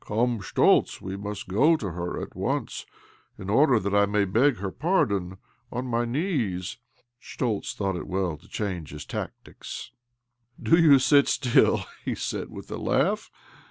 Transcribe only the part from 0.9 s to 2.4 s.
I We must go to her at